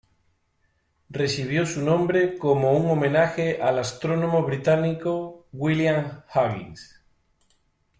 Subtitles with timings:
[1.11, 7.03] Recibió su nombre como un homenaje al astrónomo británico William Huggins.